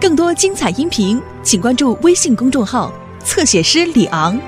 [0.00, 2.92] 更多精彩音频，请关注微信公众号
[3.24, 4.38] “侧写师李昂”。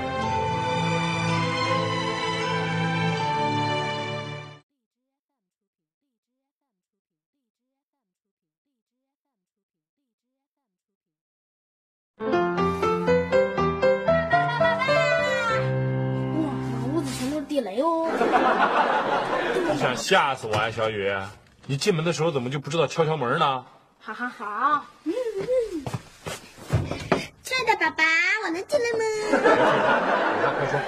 [12.17, 12.27] 哇，
[16.63, 18.07] 满屋子全都是地雷哦！
[19.73, 21.13] 你 想吓死我呀、小雨！
[21.65, 23.65] 你进门的时候怎么就不知道敲敲门呢？
[23.99, 24.85] 好好好。
[27.81, 28.03] 爸爸，
[28.43, 28.99] 我能进来吗？
[30.59, 30.79] 快说，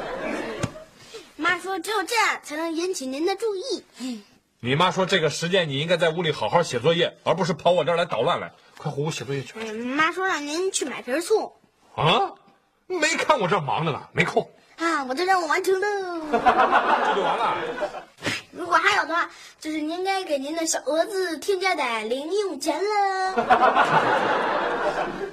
[1.35, 4.21] 妈说只有这样才能引起您的注意。
[4.59, 8.51] 你妈说这个时间你应该在屋里好好写作业，而不是跑我这儿来捣乱来。
[8.77, 11.51] 快回屋写作业去嗯，妈说让您去买瓶醋
[11.95, 12.31] 啊！
[12.85, 15.87] 没看我这忙着呢，没空，啊，我的任务完成了。
[16.31, 17.57] 这就完了。
[18.51, 23.34] 如果还有的话，就是您该给您的小儿子添加点零用钱了。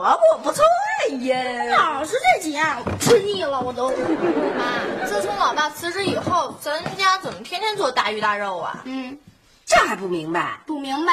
[0.00, 1.76] 鸡炖蘑菇，不错呀。
[1.76, 3.90] 老是这几样，吃腻了我都。
[3.90, 8.80] 妈， 自从老爸辞职以后，咱家怎么天天做大鱼大肉啊？
[8.84, 9.18] 嗯，
[9.66, 10.60] 这还不明白？
[10.66, 11.12] 不明白，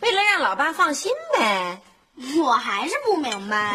[0.00, 1.80] 为了让老爸放心呗。
[2.44, 3.74] 我还是不明白。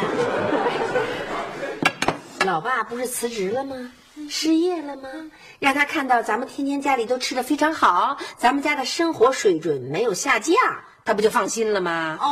[2.46, 3.76] 老爸不是辞职了吗？
[4.30, 5.10] 失业了吗？
[5.60, 10.56] 让他看到咱们天天家里都吃的非常好，咱们家的生活水准没有下降，
[11.08, 12.18] 他不就放心了吗？
[12.20, 12.28] 哦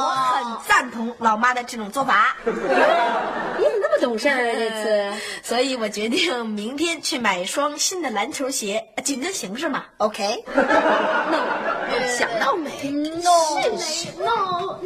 [0.00, 2.36] 我很赞同老妈的这种做法。
[2.44, 4.52] 你怎么那么懂事儿啊？
[4.52, 5.12] 这次
[5.44, 9.84] 所以我决定明天去买一双新的篮球鞋，紧跟形势嘛。
[9.98, 10.42] OK？
[12.18, 13.60] 想到没？No
[14.18, 14.80] no no。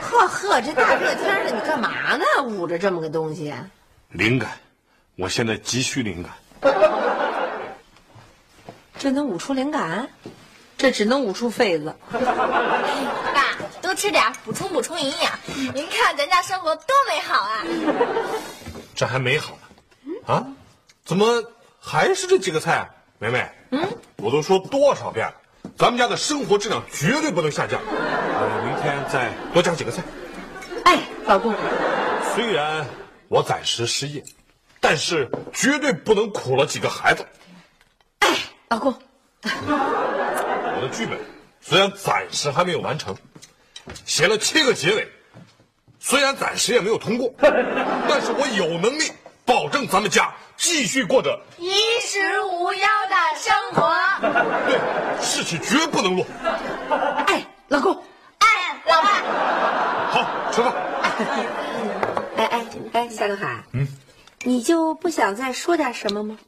[0.00, 2.24] 呵呵，这大热天的你干嘛呢？
[2.44, 3.54] 捂着这么个东西，
[4.08, 4.50] 灵感，
[5.14, 6.32] 我现在急需灵感。
[9.00, 10.10] 这能捂出灵感？
[10.76, 11.96] 这只能捂出痱子。
[12.12, 15.32] 爸，多吃点，补充补充营养。
[15.74, 17.64] 您看咱家生活多美好啊！
[18.94, 20.46] 这还美好呢，啊？
[21.02, 21.42] 怎么
[21.80, 22.90] 还是这几个菜啊？
[23.18, 25.34] 梅梅，嗯，我都说多少遍了，
[25.78, 27.80] 咱们家的生活质量绝对不能下降。
[27.88, 30.02] 呃，明天再多加几个菜。
[30.84, 31.54] 哎，老公，
[32.34, 32.86] 虽然
[33.28, 34.22] 我暂时失业，
[34.78, 37.24] 但是绝对不能苦了几个孩子。
[38.70, 38.94] 老公，
[39.42, 41.18] 我的剧本
[41.60, 43.16] 虽然暂时还没有完成，
[44.06, 45.08] 写了七个结尾，
[45.98, 49.10] 虽然暂时也没有通过，但是我有能力
[49.44, 53.92] 保证咱们家继续过着衣食无忧的生活。
[54.68, 54.78] 对
[55.20, 56.24] 事情绝不能落。
[57.26, 58.00] 哎，老公，
[58.38, 58.46] 哎，
[58.86, 59.08] 老爸，
[60.12, 60.72] 好，吃饭。
[62.36, 63.88] 哎哎哎，夏东海，嗯，
[64.44, 66.38] 你就不想再说点什么吗？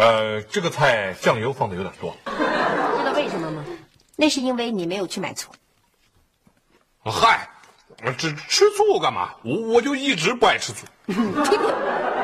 [0.00, 2.16] 哦，呃，这个菜酱油放的有点多。
[2.24, 3.64] 知道为什么吗？
[4.16, 5.52] 那是因为你没有去买醋。
[7.04, 7.50] 嗨，
[8.18, 9.34] 这吃醋干嘛？
[9.44, 10.86] 我我就一直不爱吃醋。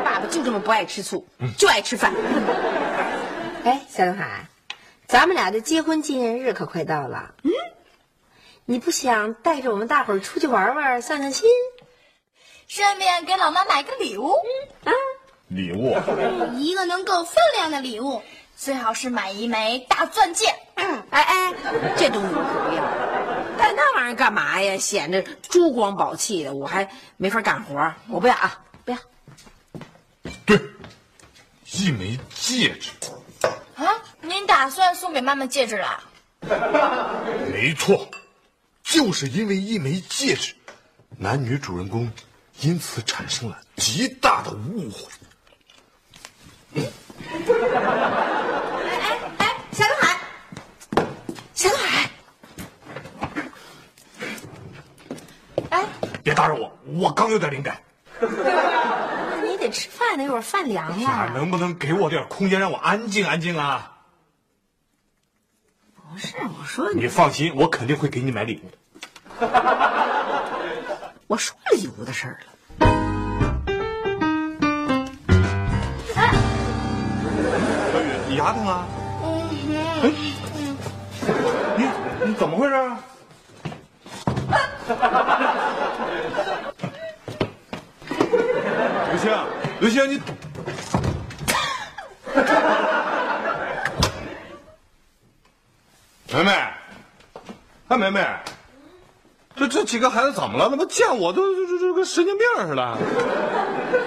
[0.05, 1.27] 爸爸就这么不爱吃醋，
[1.59, 2.15] 就爱吃饭。
[3.65, 4.49] 哎，夏东海，
[5.07, 7.35] 咱们俩的结婚纪念日可快到了。
[7.43, 7.51] 嗯，
[8.65, 11.51] 你不想带着我们大伙儿出去玩玩、散散心？
[12.69, 14.35] 顺便给老妈买个礼物。
[15.49, 15.97] 礼物，
[16.57, 18.23] 一个能够分量的礼物，
[18.57, 20.47] 最好是买一枚大钻戒。
[20.75, 21.55] 哎哎，
[21.97, 22.83] 这东西我可不要。
[23.57, 24.77] 带那玩意儿干嘛呀？
[24.77, 27.95] 显着珠光宝气的，我还没法干活。
[28.09, 28.99] 我不要啊，不要。
[30.45, 30.61] 对，
[31.73, 32.91] 一枚戒指，
[33.77, 33.87] 啊，
[34.21, 36.03] 您打算送给妈妈戒指了？
[37.53, 38.09] 没错，
[38.83, 40.55] 就是因为一枚戒指，
[41.17, 42.11] 男女主人公
[42.61, 45.09] 因此产生了极大的误会。
[47.49, 50.19] 哎哎，夏东海，
[51.55, 52.11] 夏东海，
[55.71, 55.85] 哎，
[56.25, 57.81] 别打扰我，我刚有点灵感。
[58.21, 61.33] 你得吃饭呢，一会儿饭凉啊，了。
[61.35, 63.93] 能不能给我点空间，让我安静安静啊？
[66.13, 68.77] 不是，我说你，你放心，我肯定会给你买礼物的。
[71.29, 72.47] 我说礼物的事儿了。
[78.29, 78.85] 你牙疼啊？
[80.03, 80.13] 嗯，
[81.77, 81.85] 你
[82.27, 82.99] 你怎么回事啊？
[89.11, 89.31] 刘星，
[89.81, 90.21] 刘星，你
[96.35, 96.51] 梅梅，
[97.89, 98.21] 哎，梅梅，
[99.57, 100.69] 这这几个孩子怎么了？
[100.69, 102.97] 怎么见我都就就就跟神经病似的？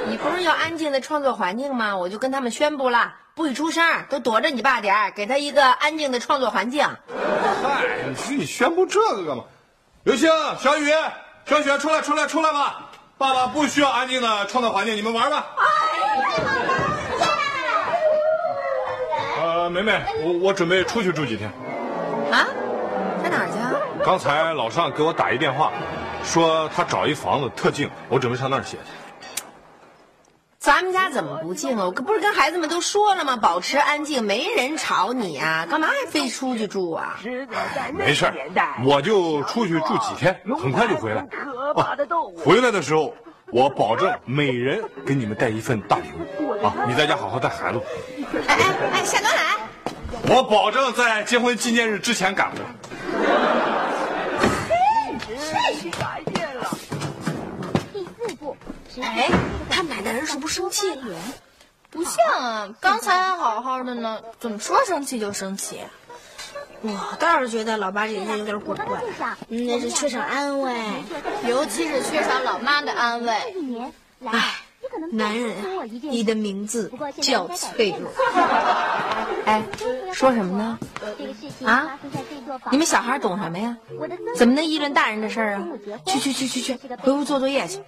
[0.07, 1.97] 你不是要安静的创作环境吗？
[1.97, 6.87] 我就跟他们宣布了，不许出声，都躲着你爸点儿，给他一个安静的创作环境。
[7.63, 9.43] 嗨，你自己宣布这个干嘛？
[10.03, 10.29] 刘星、
[10.59, 10.91] 小雨、
[11.45, 12.85] 小雪，出来，出来，出来吧！
[13.17, 15.47] 爸爸不需要安静的创造环境，你们玩吧。
[19.41, 21.51] 呃，梅梅，我我准备出去住几天。
[24.03, 25.71] 刚才老尚给我打一电话，
[26.23, 28.83] 说他找一房子特静，我准备上那儿歇去。
[30.57, 31.85] 咱们家怎么不静啊？
[31.85, 33.37] 我可不是跟孩子们都说了吗？
[33.37, 37.19] 保持安静，没人吵你啊，干嘛还非出去住啊？
[37.93, 38.33] 没事儿，
[38.83, 41.25] 我就出去住几天，很快就回来。
[41.75, 43.13] 哦，回来的时候，
[43.51, 46.73] 我保证每人给你们带一份大礼物啊！
[46.87, 47.81] 你在家好好带孩子。
[48.47, 49.57] 哎哎哎，夏东海，
[50.35, 53.58] 我保证在结婚纪念日之前赶回来。
[59.01, 59.29] 哎，
[59.69, 61.15] 他们俩那人是不是生气了？
[61.91, 65.79] 不像啊，刚才还好好的呢，怎么说生气就生气？
[66.81, 69.01] 我倒是觉得老爸这几天有点古怪，
[69.49, 70.73] 嗯那是缺少安慰。
[71.45, 73.33] 尤其是缺少老妈的安慰。
[74.25, 74.55] 哎，
[75.11, 76.89] 男人啊，你的名字
[77.21, 78.09] 叫脆弱。
[79.45, 79.61] 哎，
[80.13, 80.79] 说什么呢？
[81.65, 81.99] 啊？
[82.71, 83.75] 你们小孩懂什么呀？
[84.37, 85.67] 怎么能议论大人的事儿啊？
[86.05, 87.81] 去去去去去，回屋做作业去，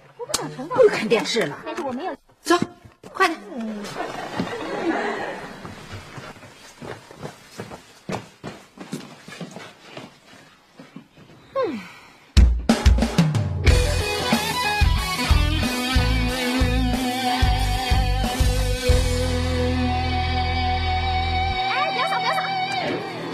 [0.68, 1.58] 不看电视了。
[2.42, 2.58] 走，
[3.12, 3.38] 快点。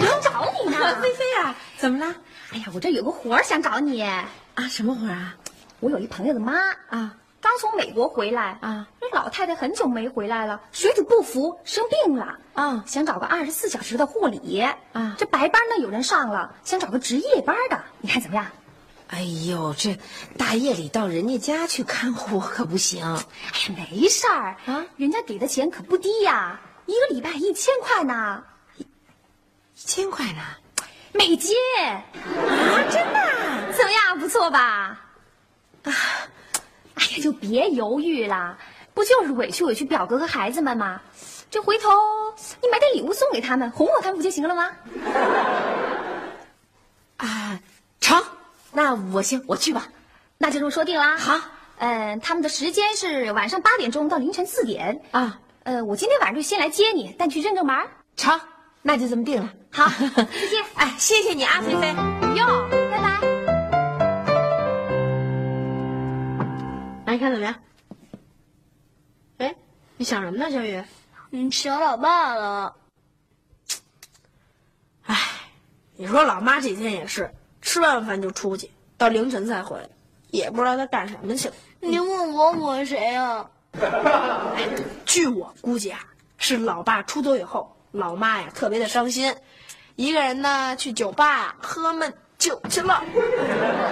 [0.00, 0.79] 想找你呢。
[1.02, 2.14] 菲菲啊，怎么了？
[2.52, 4.02] 哎呀，我这有个活儿想找你。
[4.02, 4.31] 啊，
[4.69, 5.37] 什么活儿啊？
[5.80, 6.54] 我有一朋友的妈
[6.88, 18.46] 啊，刚从美国回来啊，那老太太很久没回来了，水土不服，生病了啊想找个二十四小时的护理啊这白班呢有人上了，想找个值夜班的，你看怎么样？
[19.08, 19.98] 哎呦，这
[20.36, 23.02] 大夜里到人家家去看护 可不行。
[23.04, 28.42] 哎呀，没事儿啊，人家给的钱可不低呀，一个礼拜一千块呢，
[28.76, 28.85] 一
[29.76, 30.42] 千块呢？
[31.12, 32.02] 美金啊，
[32.90, 33.73] 真的？
[33.73, 35.06] 怎么样，不错吧？
[35.88, 35.95] 啊，
[36.95, 38.59] 哎呀，就别犹豫了，
[38.95, 41.00] 不就是委屈委屈表哥和孩子们吗？
[41.50, 41.88] 这回头
[42.61, 44.71] 你买点礼物送给他们，哄哄他们不就行了吗？
[47.16, 47.59] 啊，
[48.00, 48.23] 成，
[48.73, 49.88] 那我行，我去吧。
[50.37, 51.16] 那就这么说定了。
[51.16, 51.40] 好，
[51.78, 55.00] 嗯、他们的时间是晚上八点钟到凌晨四点。
[55.11, 57.76] 啊，呃，我今天晚上就先来接你，带你去认证门。
[58.16, 58.38] 成，
[58.83, 59.50] 那就这么定了。
[59.73, 60.64] 好， 再见。
[60.75, 61.95] 哎，谢谢你啊，菲菲。
[62.21, 62.77] 不
[67.18, 67.30] 用，拜拜。
[67.30, 67.54] 来看怎么样？
[69.38, 69.54] 哎，
[69.96, 70.84] 你想什么呢，小雨？
[71.30, 72.76] 你，想老爸了。
[75.06, 75.16] 哎，
[75.96, 79.88] 你说老妈这几天也是，吃完饭就出去，到凌晨才回来，
[80.30, 81.54] 也不知道她干什么去了。
[81.80, 83.50] 你问我，我谁啊？
[85.04, 86.00] 据我估计啊，
[86.37, 89.34] 是老爸出走以后，老妈呀特别的伤心，
[89.96, 93.02] 一个人呢去酒吧喝闷酒去了。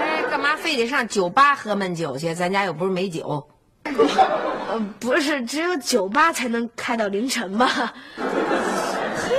[0.01, 2.33] 哎，干嘛非得上酒吧喝闷酒去？
[2.35, 3.49] 咱家又不是没酒。
[3.85, 7.93] 呃，不是，只有酒吧才能开到凌晨吧？
[8.17, 9.35] 嘿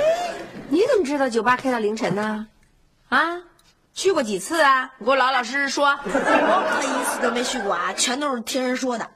[0.68, 2.46] 你怎么知道酒吧开到凌晨呢？
[3.08, 3.40] 啊，
[3.94, 4.90] 去过几次啊？
[4.98, 5.98] 你给我老老实实说。
[6.04, 9.08] 我可一次都没去过啊，全都是听人说的。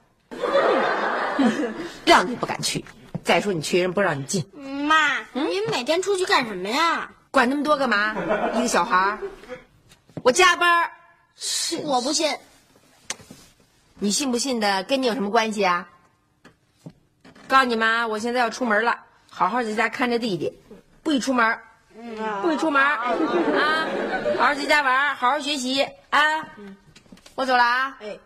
[2.05, 2.85] 让你不敢去。
[3.23, 4.45] 再说你去人不让你进。
[4.87, 7.11] 妈，你们每天出去干什么呀？
[7.31, 8.15] 管那么多干嘛？
[8.55, 9.19] 一个小孩儿，
[10.23, 10.91] 我加班儿，
[11.37, 12.37] 是我不信。
[13.99, 15.89] 你信不信的跟你有什么关系啊？
[17.49, 18.97] 告诉你们啊，我现在要出门了，
[19.29, 20.53] 好好在家看着弟弟，
[21.03, 21.59] 不许出门，
[22.41, 22.99] 不许出门啊！
[24.39, 26.21] 好好在家玩，好好学习啊！
[27.35, 27.97] 我走了啊！
[28.01, 28.19] 哎，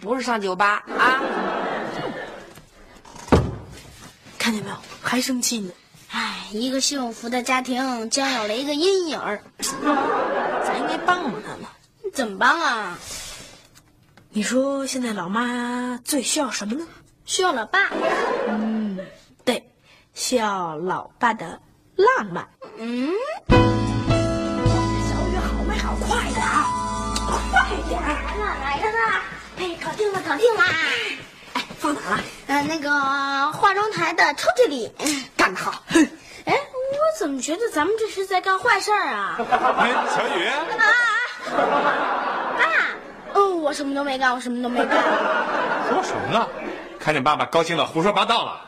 [0.00, 1.22] 不是上酒吧啊！
[4.38, 4.76] 看见没有？
[5.00, 5.72] 还生气呢。
[6.10, 9.42] 哎，一个幸福的家庭将有了一个阴影儿，
[10.92, 11.60] 该帮帮他们。
[12.12, 12.98] 怎么帮啊？
[14.28, 16.86] 你说现在老妈最需要什么呢？
[17.24, 17.88] 需要老爸。
[18.48, 18.98] 嗯
[19.42, 19.72] 对，
[20.12, 21.62] 需要老爸的
[21.96, 22.46] 浪漫。
[22.76, 23.08] 嗯，
[23.48, 23.56] 小
[25.28, 25.96] 雨好没好？
[26.06, 26.62] 快点儿，
[27.50, 28.06] 快点儿！
[28.22, 28.98] 来了来了呢！
[29.56, 30.62] 哎，搞定了搞定了！
[31.54, 32.20] 哎，放哪了？
[32.48, 32.90] 呃，那个
[33.52, 34.92] 化妆台的抽屉里。
[35.38, 35.82] 干得好！
[35.88, 36.06] 哎，
[37.02, 39.36] 我怎么觉得咱们这是在干坏事儿啊？
[39.78, 42.64] 哎，小雨，干嘛、啊爸，
[43.40, 44.96] 哦，我什么都没干，我什么都没干。
[45.88, 46.46] 说什么呢？
[47.00, 48.60] 看见爸爸高兴的胡说八道了。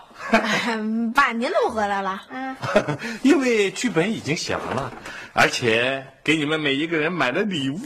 [1.14, 2.20] 爸，您怎么回来了？
[2.30, 2.56] 嗯，
[3.22, 4.92] 因为剧本已经写完了，
[5.32, 7.76] 而且给你们每一个人买了礼物。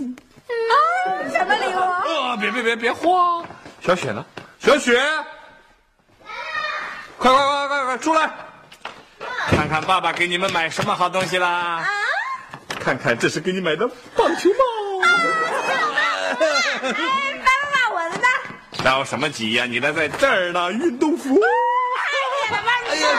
[0.48, 0.72] 啊
[1.30, 1.78] 什么礼物？
[1.78, 2.36] 啊！
[2.40, 3.44] 别别别别慌！
[3.82, 4.24] 小雪呢？
[4.58, 4.98] 小雪，
[7.18, 8.30] 快快快快快出来，
[9.50, 11.88] 看看爸爸给你们买什么好东西啦！
[12.78, 15.00] 看看，这是给你买的棒球帽。
[15.00, 15.08] 爸
[17.72, 18.26] 爸，我的呢？
[18.84, 19.64] 着什么急呀？
[19.64, 21.34] 你的在这儿呢，运动服。
[21.34, 23.10] 哎呀，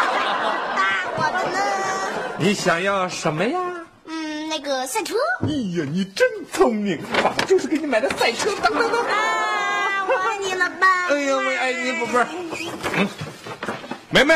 [0.75, 0.81] 爸，
[1.17, 1.59] 我的呢？
[2.37, 3.59] 你想要什么呀？
[4.05, 5.15] 嗯，那个赛车。
[5.41, 7.01] 哎呀，你真聪明！
[7.23, 8.51] 爸爸就是给你买的赛车。
[8.61, 9.05] 等等等。
[9.05, 10.87] 啊，我爱你了，爸。
[11.09, 12.27] 哎呀，我爱你，宝贝儿。
[12.95, 13.07] 嗯，
[14.09, 14.35] 梅梅，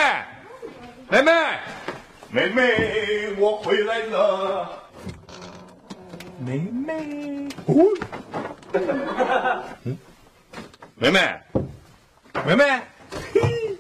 [1.10, 1.32] 梅梅，
[2.34, 4.90] 梅梅，我回来了。
[6.44, 7.86] 梅梅，哦，
[9.84, 9.96] 嗯，
[10.96, 11.40] 梅梅，
[12.44, 12.82] 梅梅，
[13.34, 13.78] 嘿，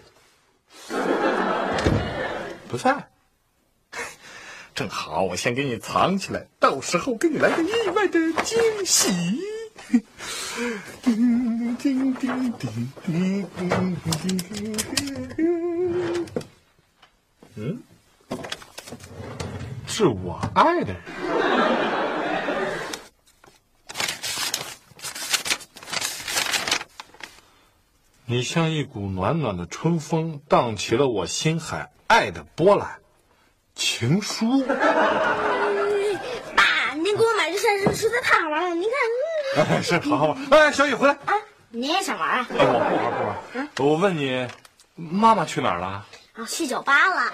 [2.69, 3.07] 不在。
[4.75, 9.09] 正好，我先给你藏起来，到时候给你来个意外的惊喜。
[11.01, 14.77] 叮叮叮叮叮叮叮
[15.35, 16.27] 叮。
[17.55, 17.83] 嗯，
[19.87, 21.01] 是我爱的人。
[28.25, 32.99] 你像一股暖暖的春风，荡起了我心海爱的波澜。
[33.75, 34.63] 情书。
[36.55, 38.75] 爸，您给我买这赛车实在太好玩了。
[38.75, 38.89] 您
[39.55, 40.37] 看，是，好好玩。
[40.49, 41.13] 哎，小雨回来。
[41.25, 41.33] 啊，
[41.69, 42.47] 你也想玩啊？
[42.57, 43.69] 哎，我不玩不玩。
[43.79, 44.47] 我问你，
[44.95, 46.05] 妈妈去哪儿了？
[46.33, 47.31] 啊，去酒吧了。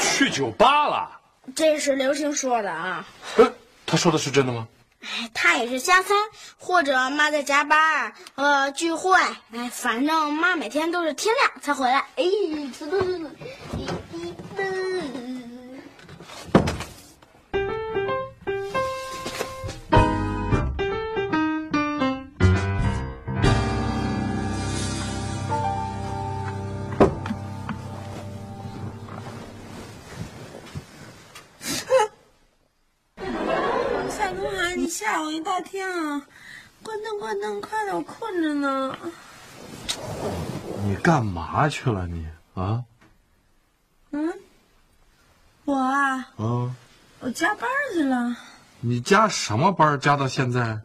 [0.00, 1.10] 去酒吧了。
[1.54, 3.04] 这是刘星说的啊。
[3.36, 3.44] 哎，
[3.86, 4.66] 他说的是真的吗？
[5.02, 6.14] 哎，他也是瞎猜，
[6.56, 9.14] 或者妈在加班，呃，聚会。
[9.52, 11.98] 哎，反正妈每天都是天亮才回来。
[12.16, 13.28] 哎，呲噜噜噜，
[35.54, 35.86] 吓我一大跳！
[36.82, 38.96] 关灯，关灯，快点，我困着呢。
[40.84, 42.84] 你干嘛去了你啊？
[44.10, 44.32] 嗯，
[45.64, 46.74] 我啊，嗯，
[47.20, 48.36] 我加班去了。
[48.80, 50.80] 你加什么班加到现在？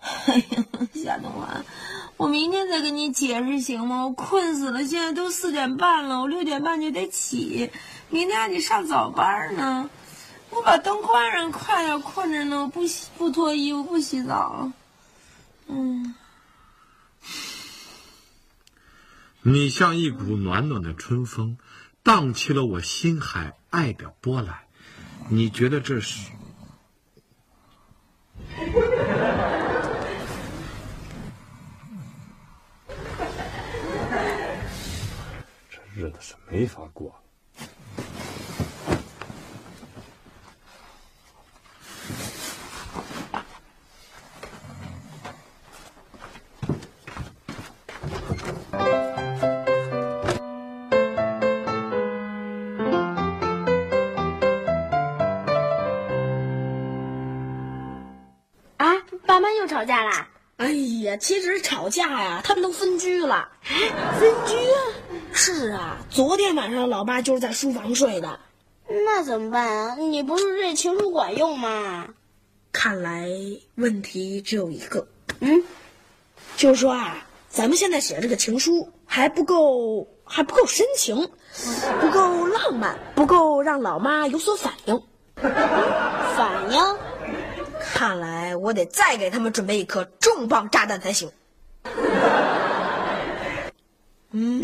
[0.00, 1.62] 哎呀，夏东海，
[2.16, 4.06] 我明天再跟你解释行吗？
[4.06, 7.70] 我困死了，现在都四点半了，我六点半就得起，
[8.08, 9.90] 明天还得上早班呢。
[10.54, 14.70] 我把灯关上，快点，困着呢，我不洗不脱衣服，不洗澡。
[15.66, 16.14] 嗯，
[19.40, 21.56] 你像一股暖暖的春风，
[22.02, 24.58] 荡起了我心海爱的波澜。
[25.30, 26.30] 你觉得这是？
[35.70, 37.21] 这日子是没法过。
[59.62, 60.28] 又吵架啦？
[60.56, 60.72] 哎
[61.04, 63.48] 呀，其实吵架呀，他们都分居了。
[64.18, 64.78] 分居啊？
[65.32, 68.40] 是啊，昨天晚上老爸就是在书房睡的。
[68.88, 69.94] 那怎么办啊？
[69.94, 72.08] 你不是这情书管用吗？
[72.72, 73.28] 看来
[73.76, 75.06] 问题只有一个，
[75.38, 75.62] 嗯，
[76.56, 81.16] 就是说啊，咱们现在写这个情书还不够，还不够深情，
[82.00, 85.00] 不够浪漫，不够让老妈有所反应。
[85.36, 86.80] 反应？
[88.04, 91.30] 看来我得再给他们准备一颗重磅炸弹才行。
[94.32, 94.60] 嗯。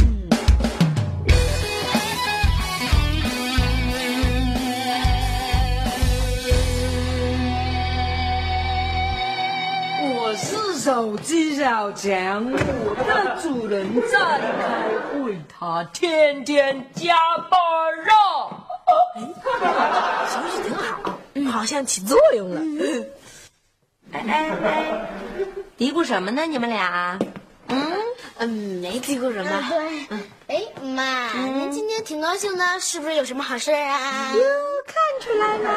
[10.02, 17.14] 我是手机小强，我的主人在开会，他天天加
[17.49, 17.61] 班
[18.09, 18.66] 啊。
[20.26, 22.61] 小雨挺好，嗯，好像起作用了。
[24.12, 25.08] 哎哎哎，
[25.76, 26.46] 嘀咕什么呢？
[26.46, 27.18] 你们俩？
[27.68, 27.92] 嗯
[28.38, 28.48] 嗯，
[28.80, 29.50] 没嘀咕什么。
[29.68, 34.32] 对，哎，妈，您今天挺高兴的，是不是有什么好事啊？
[34.34, 34.40] 哟，
[34.86, 35.70] 看出来了。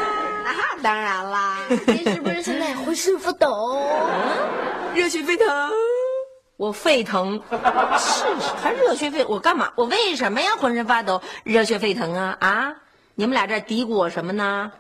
[0.44, 1.58] 那当然啦，
[1.88, 3.82] 您是不是现在浑身发抖？
[4.96, 5.48] 热血沸腾。
[6.58, 7.42] 我沸腾，
[7.98, 9.72] 是是，还热血沸，我干嘛？
[9.76, 10.52] 我为什么呀？
[10.60, 12.76] 浑身发抖，热血沸腾啊啊！
[13.16, 14.72] 你们俩这嘀咕我什么呢？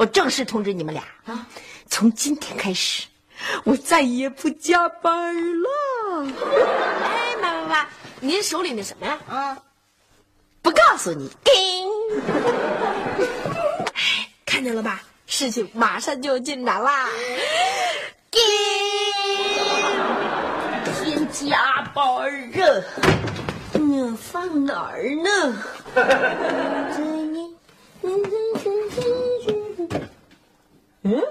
[0.00, 1.46] 我正式通知你们俩啊，
[1.90, 3.06] 从今天开始，
[3.64, 5.68] 我再也不加班了。
[7.04, 7.86] 哎，妈妈妈，
[8.18, 9.18] 您手里那什么呀？
[9.28, 9.58] 啊，
[10.62, 11.30] 不告诉你。
[13.92, 15.02] 哎，看见了吧？
[15.26, 17.06] 事情马上就有进展啦。
[21.04, 22.64] 天加班啊！
[23.74, 25.62] 你放哪儿呢？
[28.02, 28.49] 嗯？
[31.02, 31.22] 嗯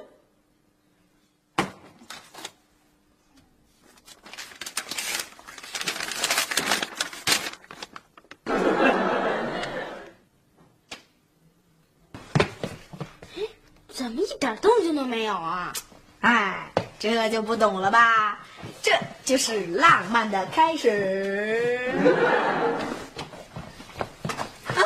[13.89, 15.73] 怎么一点动静都没有啊？
[16.21, 18.39] 哎，这就不懂了吧？
[18.81, 18.91] 这
[19.23, 21.91] 就是浪漫的开始。
[24.71, 24.81] 他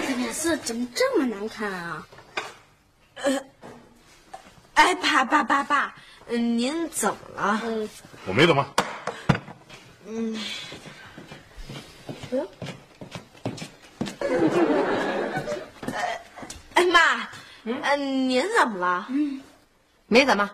[0.00, 2.06] 的脸色怎么这么难看啊？
[3.16, 3.38] 呃
[4.74, 5.94] 哎，爸爸爸爸，
[6.28, 7.60] 嗯，您怎么了？
[7.64, 7.88] 嗯，
[8.26, 8.66] 我没怎么。
[16.74, 17.28] 哎妈，
[17.64, 19.06] 嗯，您怎么了？
[20.06, 20.50] 没怎么，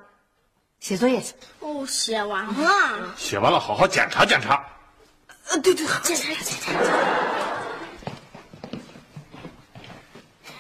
[0.81, 1.35] 写作业去。
[1.61, 4.65] 哦，写完了，写完了，好好检查检查。
[5.51, 6.73] 呃，对对，检查检查。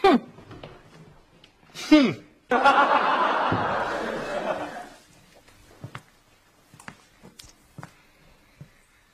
[0.03, 0.21] 哼，
[1.89, 2.15] 哼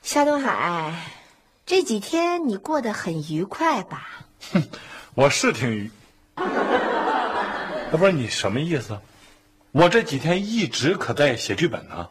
[0.02, 0.94] 夏东海，
[1.66, 4.24] 这几天你过得很愉快吧？
[4.52, 4.62] 哼
[5.14, 5.90] 我是挺愉。
[6.36, 8.98] 要不是你什么意思？
[9.72, 12.08] 我这几天一直可在写剧本呢。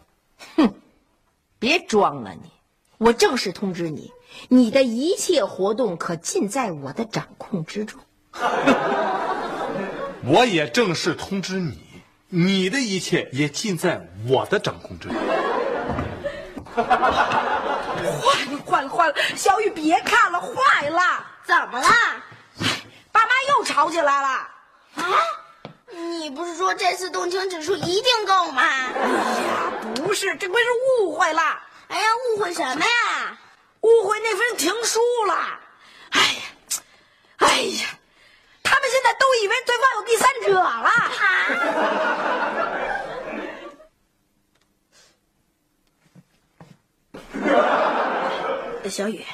[0.55, 0.73] 哼
[1.57, 2.51] 别装了你！
[2.97, 4.11] 我正式通知你，
[4.49, 7.99] 你的一切活动可尽在我的掌控之中。
[10.25, 11.79] 我也正式通知你，
[12.29, 15.17] 你的一切也尽在我的掌控之中。
[16.75, 19.15] 坏了坏了坏了！
[19.35, 21.25] 小雨别看了，坏了！
[21.45, 21.87] 怎么了？
[23.11, 24.27] 爸妈又吵起来了。
[24.95, 25.05] 啊？
[25.91, 28.63] 你不是说这次动情指数一定够吗？
[28.63, 29.07] 哎
[29.47, 30.67] 呀，不是，这回是
[30.99, 31.41] 误会了。
[31.87, 33.37] 哎呀，误会什么呀？
[33.81, 35.59] 误会那份情书了。
[36.09, 36.41] 哎呀，
[37.37, 37.94] 哎呀，
[38.65, 40.91] 他们现在都以为对方有第三者了。
[48.89, 49.25] 小雨，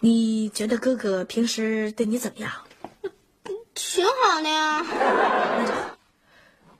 [0.00, 2.50] 你觉得哥哥平时对你怎么样？
[3.74, 4.84] 挺好的呀。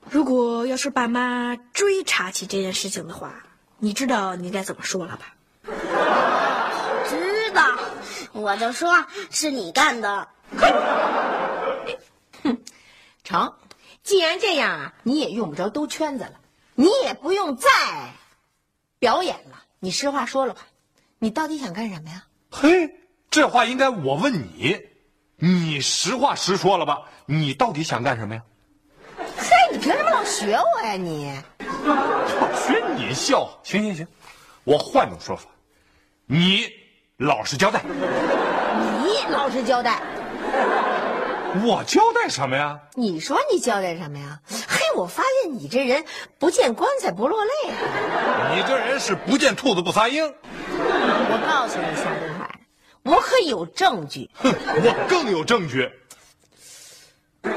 [0.09, 3.43] 如果要是爸妈追查起这件事情的话，
[3.79, 5.33] 你知道你该怎么说了吧？
[7.09, 7.77] 知道，
[8.33, 10.27] 我就说是你干的。
[13.23, 13.53] 成，
[14.03, 16.33] 既然这样啊，你也用不着兜圈子了，
[16.75, 17.69] 你也不用再
[18.99, 19.63] 表演了。
[19.79, 20.61] 你实话说了吧，
[21.19, 22.23] 你到底想干什么呀？
[22.51, 22.95] 嘿，
[23.29, 24.79] 这话应该我问你，
[25.37, 27.01] 你实话实说了吧？
[27.25, 28.43] 你到底想干什么呀？
[29.17, 31.33] 嘿，你凭什么老学我呀你？
[31.59, 34.07] 我学你笑，行行行，
[34.63, 35.49] 我换种说法，
[36.25, 36.69] 你
[37.17, 37.81] 老实交代。
[37.83, 40.01] 你老实交代。
[41.63, 42.79] 我交代什么呀？
[42.95, 44.39] 你说你交代什么呀？
[44.67, 46.05] 嘿，我发现你这人
[46.37, 48.53] 不见棺材不落泪啊！
[48.55, 50.25] 你这人是不见兔子不撒鹰。
[50.27, 52.59] 我告诉你，夏东海，
[53.03, 54.29] 我可有证据。
[54.35, 55.89] 哼，我更有证据。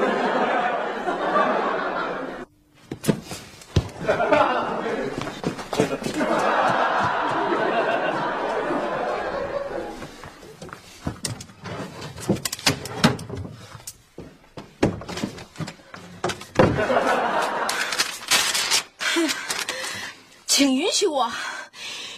[20.45, 21.31] 请允许我，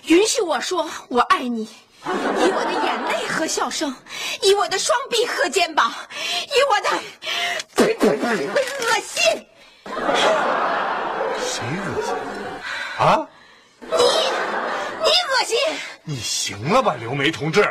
[0.07, 1.69] 允许我说我爱你，以
[2.03, 3.95] 我的眼泪和笑声，
[4.41, 5.89] 以我的双臂和肩膀，
[6.45, 6.89] 以我的
[7.77, 9.23] 恶心。
[11.39, 12.13] 谁恶心？
[12.99, 13.25] 啊？
[13.79, 15.57] 你，你恶心！
[16.03, 17.65] 你行了吧，刘梅同志？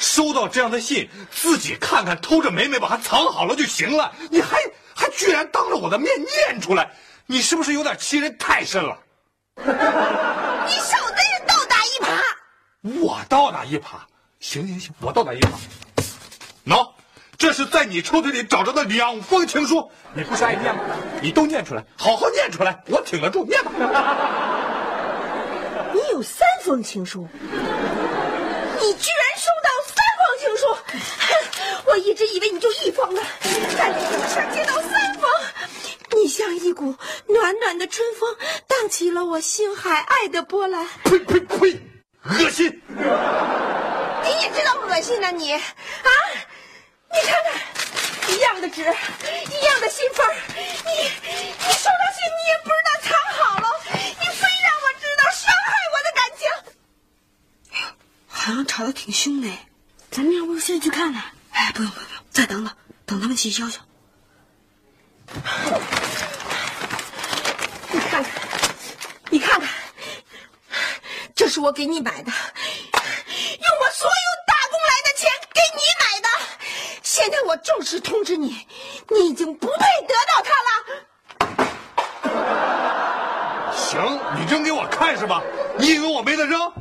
[0.00, 4.12] 收到这样的信，自己看看，偷着美美把它藏好了就行了。
[4.32, 4.58] 你还
[4.96, 6.90] 还居然当着我的面念出来，
[7.26, 8.98] 你是不是有点欺人太甚了？
[13.46, 13.82] 倒打一耙！
[14.40, 15.46] 行行行，我倒打一耙。
[16.66, 16.90] 喏，
[17.38, 20.82] 这是在你抽屉里找着的两封情书，你不是爱念吗？
[21.22, 23.70] 你都念出来，好好念出来，我挺得住，念吧。
[25.94, 30.66] 你有三封情书，你居然收到三封情书！
[31.86, 33.22] 我一直以为你就一封呢，
[33.78, 35.22] 但你怎么上接到三封？
[36.16, 36.96] 你像一股
[37.28, 38.34] 暖暖的春风，
[38.66, 40.84] 荡起了我心海爱的波澜。
[41.04, 41.80] 呸呸呸！
[42.28, 42.82] 恶心！
[42.88, 45.60] 你也知道恶心呢，你啊！
[47.12, 47.52] 你看看，
[48.34, 48.84] 一样的纸，一
[49.64, 56.42] 样的信封，你你收到信你也不知道藏好了，你非让我知道，伤害我的感情。
[58.26, 59.48] 好像吵得挺凶的，
[60.10, 61.22] 咱们要不先去看看？
[61.52, 62.74] 哎，不用不用不用，再等等，
[63.06, 63.80] 等他们去消消。
[67.92, 68.24] 你看看，
[69.30, 69.68] 你看看，
[71.46, 74.16] 这是我给你买的，用我所有
[74.48, 76.28] 打工来的钱给你买的。
[77.04, 78.66] 现在我正式通知你，
[79.10, 80.70] 你已经不配得到它了。
[83.72, 85.40] 行，你扔给我看是吧？
[85.78, 86.72] 你以为我没得扔？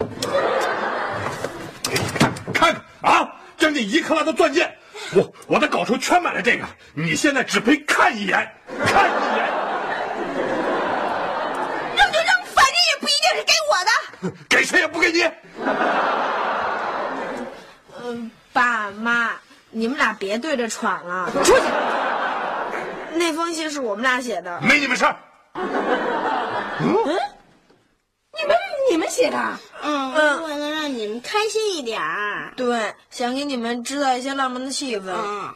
[2.52, 3.36] 看看啊！
[3.60, 4.76] 将近一克拉的钻戒，
[5.14, 8.52] 我我的稿酬全买了这个，你现在只配看一眼，
[8.84, 9.46] 看一眼。
[11.96, 12.26] 扔就扔，
[12.56, 13.92] 反正也不一定是给我的。
[15.12, 15.24] 给你。
[18.04, 19.32] 嗯，爸妈，
[19.72, 21.32] 你们俩别对着闯了。
[21.44, 21.62] 出去！
[23.14, 24.60] 那封信是我们俩写的。
[24.62, 25.16] 没你们事儿。
[25.54, 25.64] 嗯，
[28.38, 28.56] 你们
[28.92, 29.38] 你们写的？
[29.82, 32.52] 嗯，为了让你们开心一点儿。
[32.58, 35.14] 对，想给你们制造一些浪漫的气氛。
[35.14, 35.56] 嗯。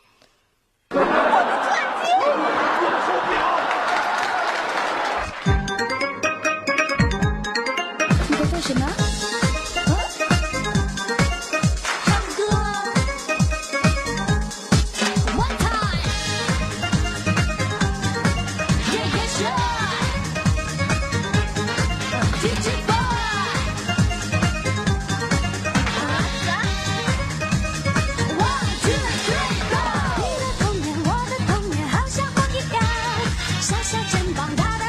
[33.89, 34.88] 小肩膀，大大